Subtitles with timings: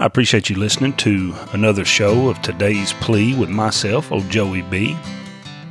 [0.00, 4.96] I appreciate you listening to another show of today's plea with myself, old Joey B.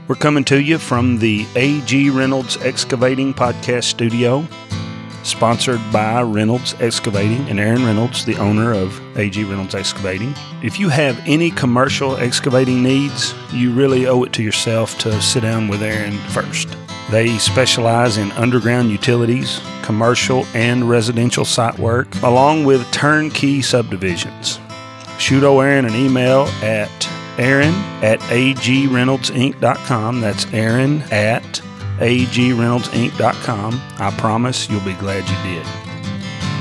[0.07, 2.11] We're coming to you from the A.G.
[2.11, 4.47] Reynolds Excavating Podcast Studio,
[5.23, 9.45] sponsored by Reynolds Excavating and Aaron Reynolds, the owner of A.G.
[9.45, 10.35] Reynolds Excavating.
[10.61, 15.41] If you have any commercial excavating needs, you really owe it to yourself to sit
[15.41, 16.69] down with Aaron first.
[17.11, 24.59] They specialize in underground utilities, commercial and residential site work, along with turnkey subdivisions.
[25.17, 26.91] Shoot Aaron an email at
[27.39, 30.21] aaron at agreynoldsinc.com.
[30.21, 31.43] That's aaron at
[31.97, 33.81] agreynoldsinc.com.
[33.97, 35.65] I promise you'll be glad you did.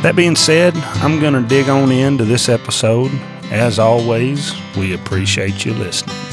[0.02, 3.10] That being said, I'm going to dig on into this episode.
[3.50, 6.27] As always, we appreciate you listening.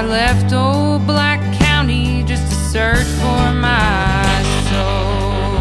[0.00, 5.60] I left old Black County just to search for my soul.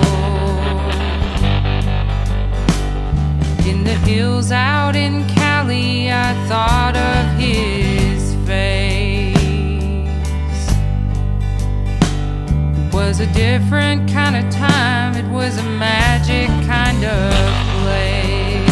[3.69, 9.35] In the hills out in Cali, I thought of his face.
[12.77, 17.33] It was a different kind of time, it was a magic kind of
[17.83, 18.69] place.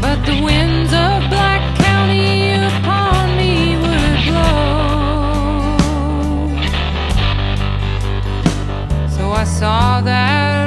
[0.00, 1.57] But the winds of Black
[9.38, 10.57] I saw that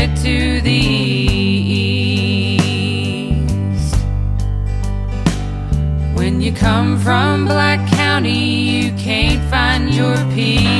[0.00, 0.82] get to the
[2.30, 2.70] east.
[6.14, 8.44] When you come from Black County,
[8.78, 10.70] you can't find your peace.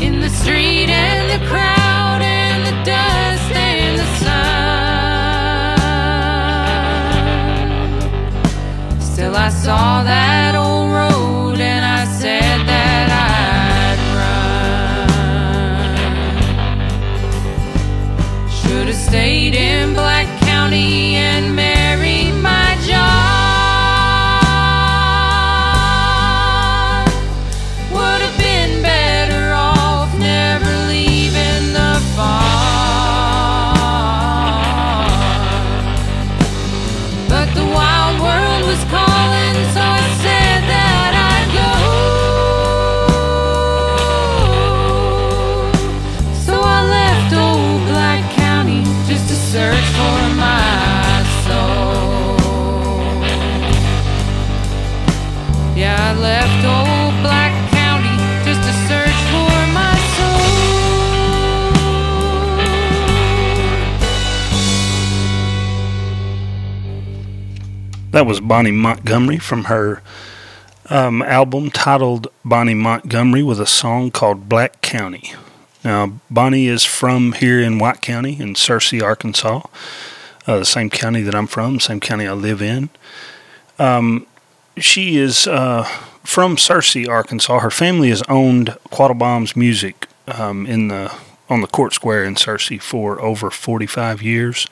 [0.00, 4.48] In the street and the crowd and the dust and the sun.
[9.12, 10.47] Still, I saw that
[20.70, 21.77] And married
[68.18, 70.02] That was Bonnie Montgomery from her
[70.90, 75.34] um, album titled Bonnie Montgomery with a song called Black County.
[75.84, 79.62] Now, Bonnie is from here in White County in Searcy, Arkansas,
[80.48, 82.88] uh, the same county that I'm from, same county I live in.
[83.78, 84.26] Um,
[84.76, 85.84] she is uh,
[86.24, 87.60] from Searcy, Arkansas.
[87.60, 91.14] Her family has owned Quattlebaum's music um, in the
[91.48, 94.66] on the court square in Searcy for over 45 years.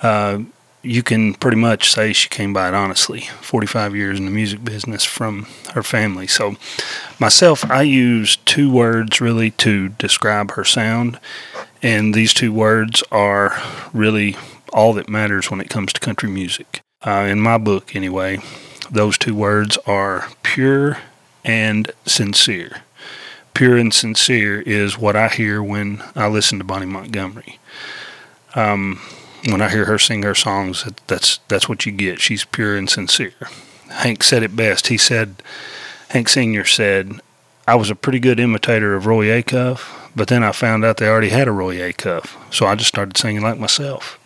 [0.00, 0.42] Uh,
[0.82, 3.20] you can pretty much say she came by it honestly.
[3.40, 6.26] 45 years in the music business from her family.
[6.26, 6.56] So,
[7.18, 11.18] myself, I use two words really to describe her sound,
[11.82, 13.60] and these two words are
[13.92, 14.36] really
[14.72, 16.80] all that matters when it comes to country music.
[17.04, 18.38] Uh, in my book, anyway,
[18.90, 20.98] those two words are pure
[21.44, 22.82] and sincere.
[23.54, 27.58] Pure and sincere is what I hear when I listen to Bonnie Montgomery.
[28.54, 29.00] Um,
[29.46, 32.20] when I hear her sing her songs, that's that's what you get.
[32.20, 33.34] She's pure and sincere.
[33.90, 34.86] Hank said it best.
[34.86, 35.42] He said,
[36.10, 37.20] Hank Senior said,
[37.66, 41.08] "I was a pretty good imitator of Roy Acuff, but then I found out they
[41.08, 44.18] already had a Roy Acuff, so I just started singing like myself."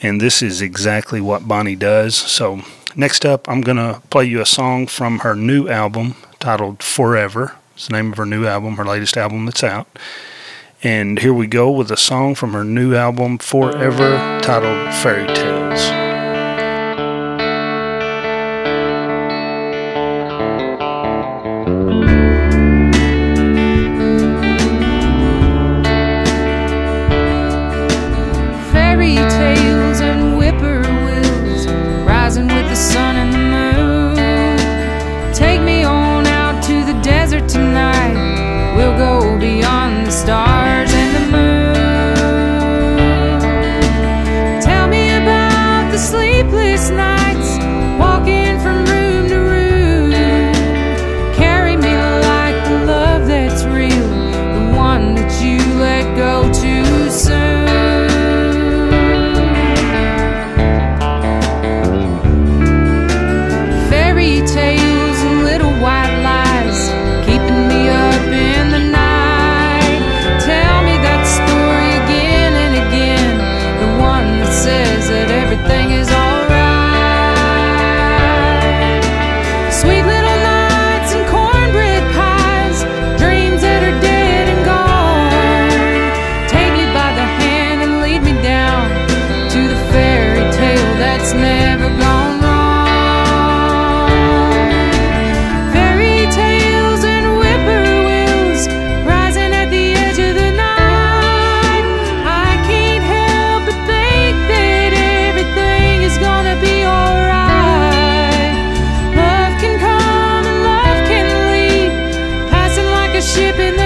[0.00, 2.16] And this is exactly what Bonnie does.
[2.16, 2.62] So
[2.96, 7.86] next up, I'm gonna play you a song from her new album titled "Forever." It's
[7.86, 9.86] the name of her new album, her latest album that's out.
[10.84, 16.11] And here we go with a song from her new album, Forever, titled Fairy Tales.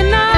[0.07, 0.36] tonight.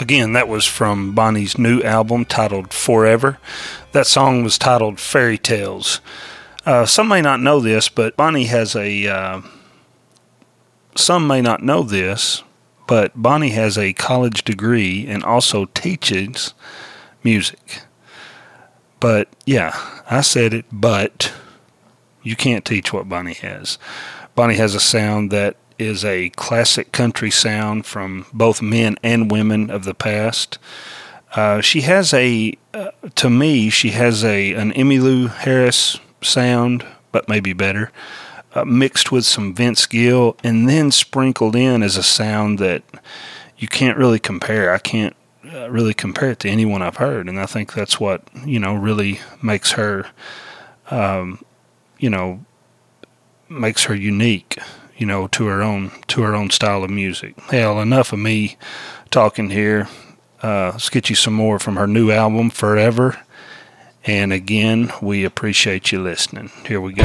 [0.00, 3.38] Again, that was from Bonnie's new album titled Forever.
[3.92, 6.00] That song was titled Fairy Tales.
[6.64, 9.06] Uh, some may not know this, but Bonnie has a.
[9.06, 9.42] Uh,
[10.94, 12.42] some may not know this,
[12.86, 16.54] but Bonnie has a college degree and also teaches
[17.22, 17.82] music.
[19.00, 19.78] But yeah,
[20.10, 21.32] I said it, but
[22.22, 23.78] you can't teach what Bonnie has.
[24.34, 29.70] Bonnie has a sound that is a classic country sound from both men and women
[29.70, 30.58] of the past.
[31.34, 37.28] Uh, she has a, uh, to me, she has a an Emmylou Harris sound, but
[37.28, 37.92] maybe better,
[38.54, 42.82] uh, mixed with some Vince Gill, and then sprinkled in as a sound that
[43.56, 44.72] you can't really compare.
[44.74, 45.14] I can't
[45.52, 48.74] uh, really compare it to anyone I've heard, and I think that's what you know
[48.74, 50.06] really makes her,
[50.90, 51.44] um,
[51.98, 52.44] you know,
[53.48, 54.58] makes her unique
[55.00, 57.34] you know, to her own to her own style of music.
[57.50, 58.58] Hell, enough of me
[59.10, 59.88] talking here.
[60.42, 63.18] Uh, let's get you some more from her new album, Forever.
[64.04, 66.50] And again, we appreciate you listening.
[66.66, 67.04] Here we go.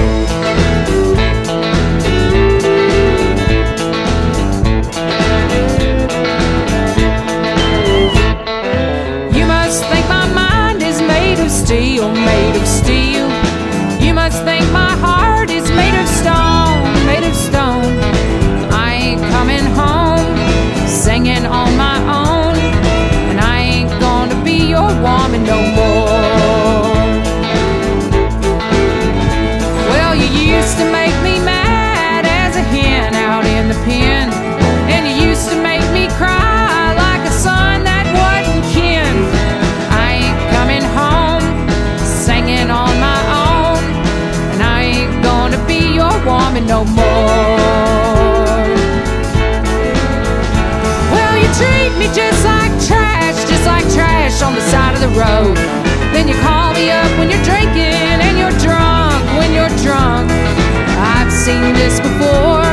[9.33, 13.29] You must think my mind is made of steel, made of steel.
[14.05, 15.24] You must think my heart
[21.61, 22.55] on my own,
[23.29, 26.99] and I ain't gonna be your woman no more.
[29.91, 34.25] Well, you used to make me mad as a hen out in the pen,
[34.93, 39.15] and you used to make me cry like a son that wasn't kin.
[40.03, 41.45] I ain't coming home
[42.27, 43.83] singing on my own,
[44.51, 47.94] and I ain't gonna be your woman no more.
[51.57, 55.55] Treat me just like trash, just like trash on the side of the road.
[56.13, 60.29] Then you call me up when you're drinking and you're drunk when you're drunk.
[60.97, 62.64] I've seen this before.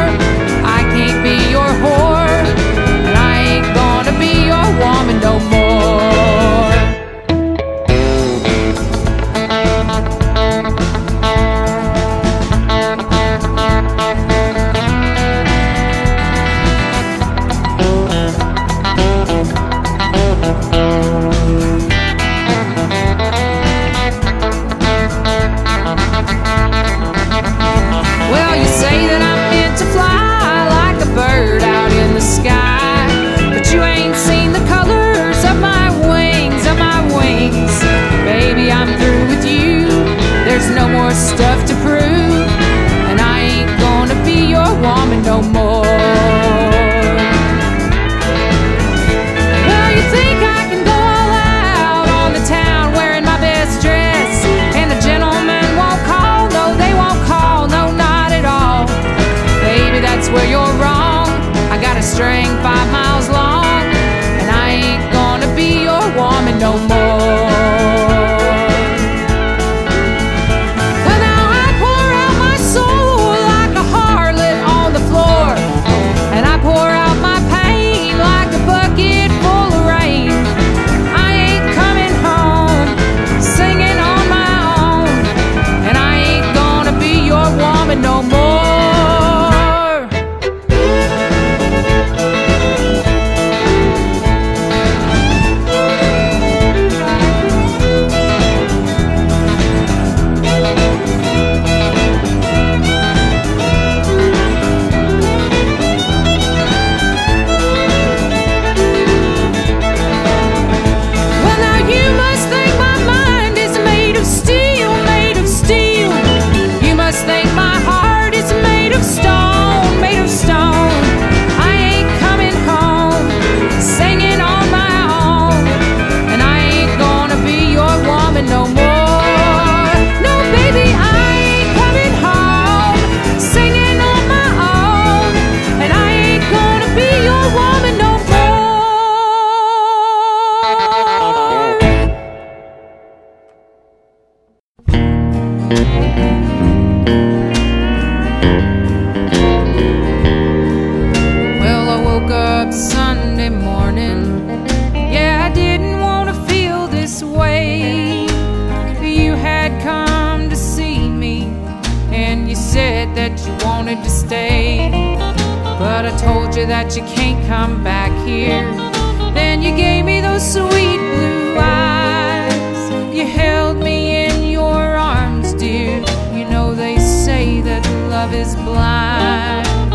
[178.43, 179.95] Is blind.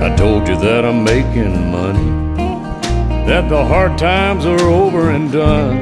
[0.00, 2.36] I told you that I'm making money,
[3.26, 5.78] that the hard times are over and done.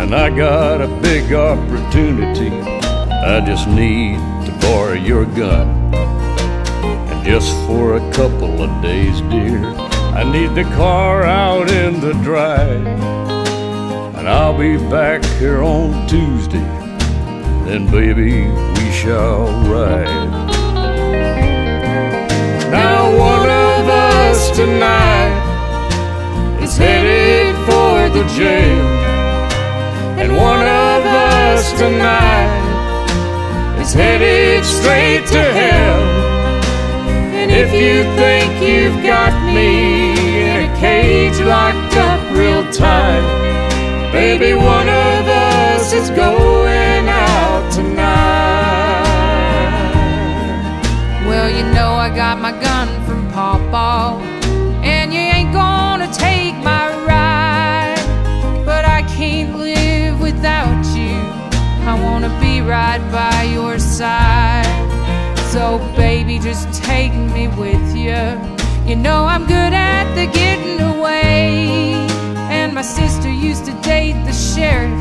[0.00, 2.50] And I got a big opportunity.
[3.30, 4.16] I just need
[4.46, 5.68] to borrow your gun.
[5.94, 9.64] And just for a couple of days, dear,
[10.20, 12.86] I need the car out in the drive.
[14.18, 16.68] And I'll be back here on Tuesday.
[17.64, 18.73] Then, baby,
[19.04, 20.30] shall ride.
[22.70, 25.34] Now one of us tonight
[26.62, 28.86] is headed for the jail.
[30.20, 32.62] And one of us tonight
[33.78, 36.02] is headed straight to hell.
[37.38, 40.14] And if you think you've got me
[40.48, 43.26] in a cage locked up real tight,
[44.12, 46.83] baby, one of us is going
[52.44, 54.20] my gun from Pawpaw,
[54.82, 57.96] and you ain't gonna take my ride.
[58.66, 61.16] But I can't live without you.
[61.90, 64.76] I wanna be right by your side.
[65.52, 68.22] So, baby, just take me with you.
[68.88, 71.94] You know I'm good at the getting away.
[72.58, 75.00] And my sister used to date the sheriff.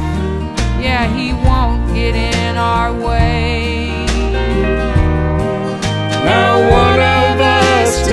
[0.85, 3.91] Yeah, he won't get in our way.
[6.23, 6.53] Now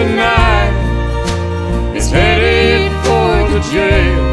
[0.00, 0.72] tonight
[1.94, 4.24] is headed for the jail.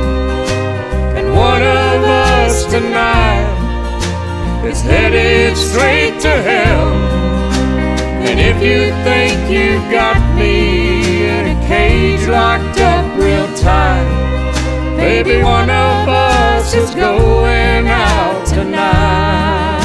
[1.18, 6.88] And one of us tonight is headed straight to hell.
[8.28, 14.08] And if you think you've got me in a cage locked up real tight,
[14.96, 19.77] baby, one of us is going out tonight.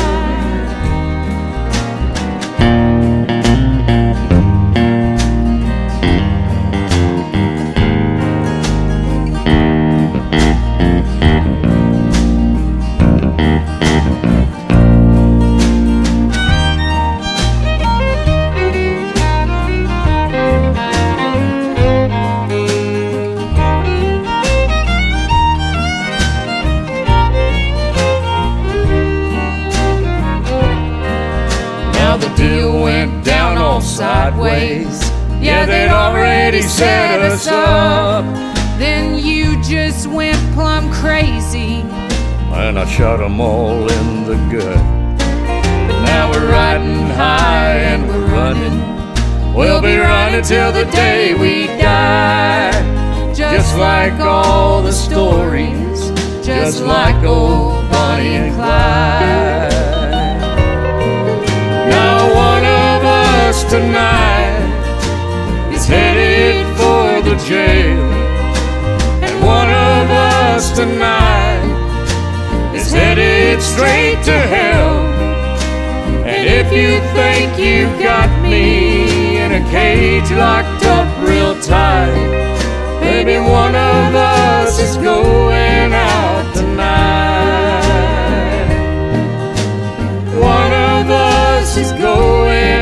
[42.93, 44.85] Shot 'em all in the gut.
[46.09, 48.79] Now we're riding high and we're running.
[49.55, 52.71] We'll be running till the day we die.
[53.33, 56.01] Just like all the stories,
[56.45, 59.73] just like old Bonnie and Clyde.
[61.97, 64.69] Now one of us tonight
[65.73, 68.05] is headed for the jail.
[69.27, 70.92] And one of us tonight
[73.75, 74.93] straight to hell.
[76.33, 82.13] And if you think you've got me in a cage locked up real tight,
[83.01, 87.13] baby, one of us is going out tonight.
[90.39, 92.82] One of us is going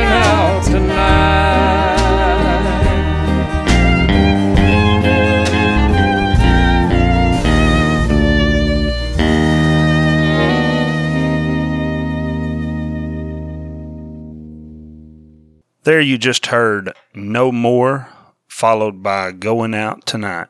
[15.85, 18.09] There you just heard No More,
[18.47, 20.49] followed by Going Out Tonight.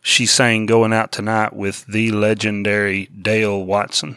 [0.00, 4.16] She sang Going Out Tonight with the legendary Dale Watson.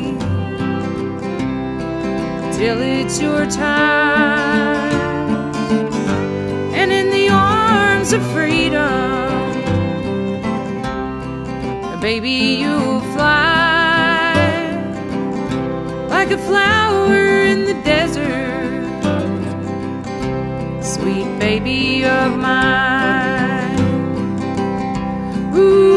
[2.58, 4.90] till it's your time.
[6.74, 9.52] And in the arms of freedom,
[12.00, 14.34] baby, you'll fly
[16.08, 18.74] like a flower in the desert,
[20.82, 23.78] sweet baby of mine.
[25.54, 25.87] Ooh.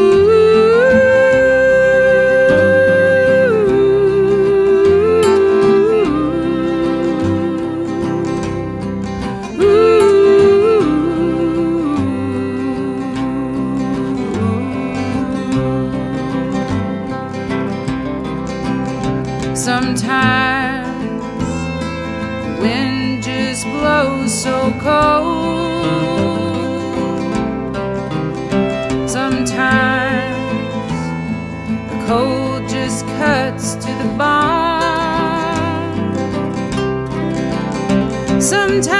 [38.52, 38.92] Sometimes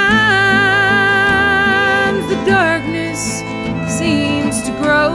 [2.26, 3.20] the darkness
[3.98, 5.12] seems to grow.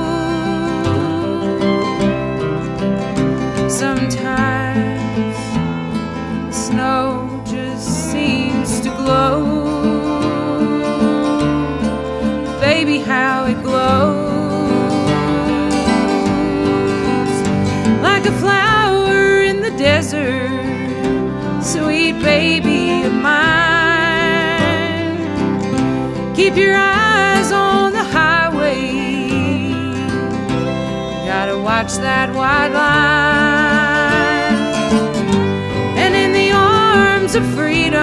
[3.67, 5.38] Sometimes
[6.50, 9.41] the snow just seems to glow.
[12.62, 14.21] Baby, how it glows
[18.04, 20.52] like a flower in the desert,
[21.63, 22.77] sweet baby
[26.48, 29.68] Keep your eyes on the highway.
[31.26, 34.56] Gotta watch that white line.
[35.98, 38.00] And in the arms of freedom,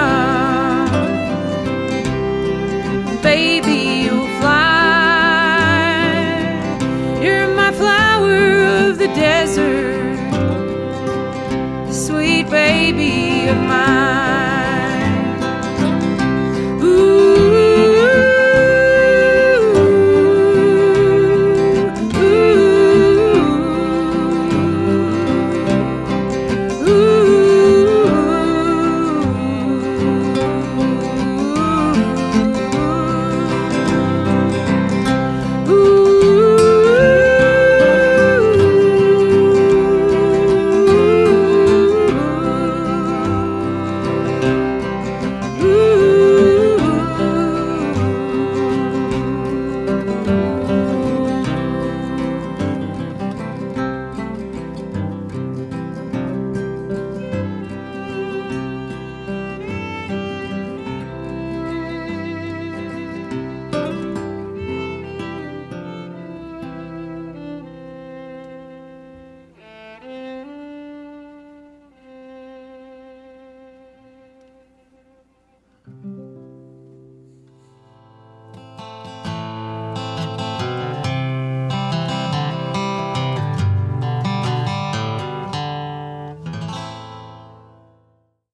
[3.23, 4.77] baby, you'll fly.
[7.23, 10.19] You're my flower of the desert,
[11.91, 14.14] sweet baby of mine.